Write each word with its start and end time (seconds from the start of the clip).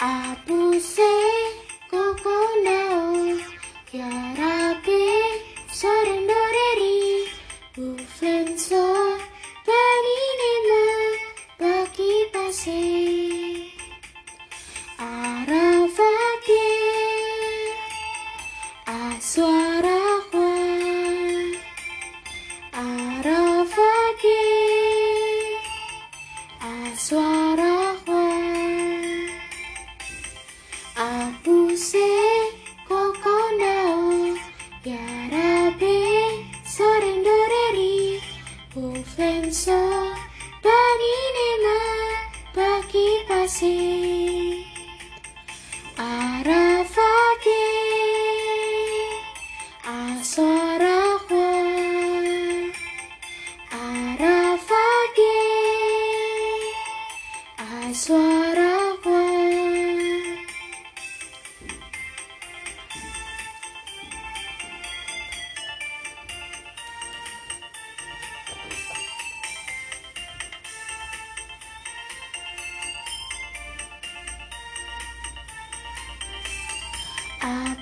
I 0.00 0.36
will 0.46 0.78
say, 0.78 1.02
go, 1.90 2.14
now. 2.62 4.37
Uflenso 39.48 39.80
paninema 40.62 41.76
baki 42.54 43.06
pase 43.28 43.72
Arafake 43.72 43.97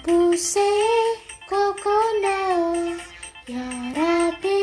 Apuse 0.07 0.71
kokonao 1.51 2.95
Yarabe 3.55 4.59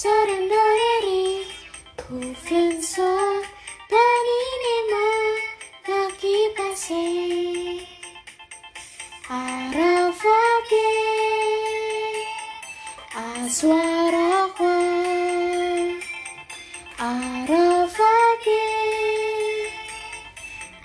sorendoreri 0.00 1.22
Kuflenso 1.98 3.10
paninema 3.90 5.04
baki 5.86 6.36
pase. 6.56 7.02
Arafake 9.28 10.88
Aswarakwa 13.26 14.76
Arafake 17.08 18.62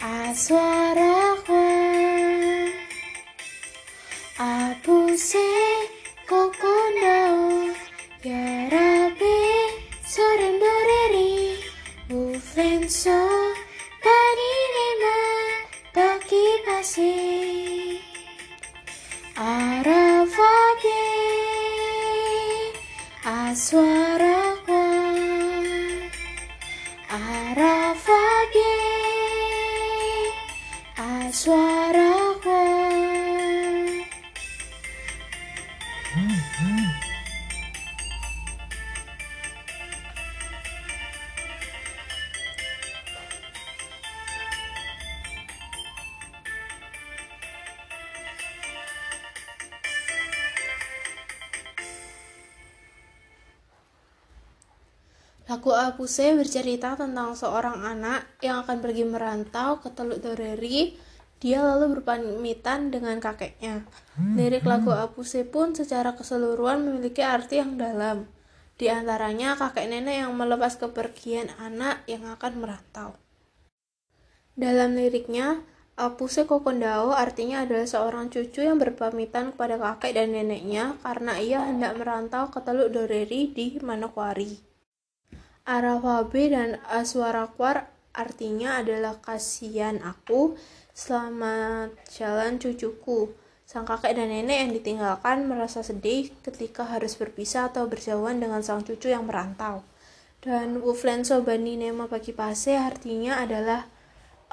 Aswarakwa 0.01 1.24
baki 16.85 16.93
pase 16.93 17.99
Arafake 19.35 21.01
Aswarakwa 23.25 24.83
Arafake 27.09 28.73
Aswarakwa 30.97 32.61
Lagu 55.55 55.71
Apuse 55.71 56.35
bercerita 56.35 56.99
tentang 56.99 57.31
seorang 57.31 57.79
anak 57.79 58.27
yang 58.43 58.67
akan 58.67 58.83
pergi 58.83 59.07
merantau 59.07 59.79
ke 59.79 59.87
Teluk 59.87 60.19
Doreri. 60.19 60.99
Dia 61.39 61.63
lalu 61.63 61.95
berpamitan 61.95 62.91
dengan 62.91 63.23
kakeknya. 63.23 63.87
Lirik 64.35 64.67
lagu 64.67 64.91
Apuse 64.91 65.47
pun 65.47 65.71
secara 65.71 66.11
keseluruhan 66.11 66.83
memiliki 66.83 67.23
arti 67.23 67.63
yang 67.63 67.79
dalam. 67.79 68.27
Di 68.75 68.91
antaranya 68.91 69.55
kakek 69.55 69.87
nenek 69.87 70.27
yang 70.27 70.35
melepas 70.35 70.75
kepergian 70.75 71.47
anak 71.55 72.03
yang 72.03 72.27
akan 72.27 72.59
merantau. 72.59 73.15
Dalam 74.59 74.99
liriknya, 74.99 75.63
Apuse 75.95 76.43
Kokondao 76.43 77.15
artinya 77.15 77.63
adalah 77.63 77.87
seorang 77.87 78.27
cucu 78.27 78.59
yang 78.59 78.75
berpamitan 78.75 79.55
kepada 79.55 79.79
kakek 79.79 80.19
dan 80.19 80.35
neneknya 80.35 80.99
karena 80.99 81.39
ia 81.39 81.63
hendak 81.63 81.95
merantau 81.95 82.51
ke 82.51 82.59
Teluk 82.59 82.91
Doreri 82.91 83.55
di 83.55 83.79
Manokwari. 83.79 84.74
Arawabe 85.65 86.53
dan 86.53 86.77
Aswarakwar 86.85 87.89
artinya 88.13 88.85
adalah 88.85 89.17
kasihan 89.17 89.97
aku, 90.05 90.53
selamat 90.93 91.89
jalan 92.13 92.61
cucuku. 92.61 93.33
Sang 93.65 93.81
kakek 93.81 94.13
dan 94.13 94.29
nenek 94.29 94.61
yang 94.61 94.71
ditinggalkan 94.77 95.49
merasa 95.49 95.81
sedih 95.81 96.29
ketika 96.45 96.85
harus 96.85 97.17
berpisah 97.17 97.73
atau 97.73 97.89
berjauhan 97.89 98.37
dengan 98.37 98.61
sang 98.61 98.85
cucu 98.85 99.09
yang 99.09 99.25
merantau. 99.25 99.81
Dan 100.37 100.85
Uflenso 100.85 101.41
Bani 101.41 101.81
Nema 101.81 102.05
Bagi 102.05 102.29
Pase 102.29 102.77
artinya 102.77 103.41
adalah 103.41 103.89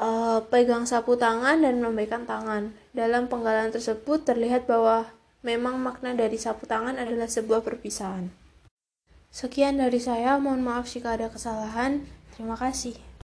uh, 0.01 0.41
pegang 0.49 0.89
sapu 0.89 1.21
tangan 1.21 1.61
dan 1.61 1.84
melambaikan 1.84 2.25
tangan. 2.25 2.72
Dalam 2.97 3.28
penggalan 3.28 3.69
tersebut 3.69 4.25
terlihat 4.25 4.65
bahwa 4.65 5.12
memang 5.45 5.77
makna 5.77 6.17
dari 6.17 6.41
sapu 6.41 6.65
tangan 6.65 6.97
adalah 6.97 7.28
sebuah 7.28 7.61
perpisahan. 7.61 8.41
Sekian 9.32 9.81
dari 9.81 9.97
saya, 9.97 10.37
mohon 10.37 10.60
maaf 10.60 10.84
jika 10.84 11.16
ada 11.16 11.32
kesalahan. 11.32 12.04
Terima 12.37 12.53
kasih. 12.53 13.00